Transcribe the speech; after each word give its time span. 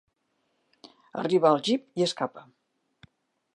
Arriba 1.23 1.51
al 1.51 1.61
jeep 1.69 2.01
i 2.03 2.07
escapa. 2.09 2.47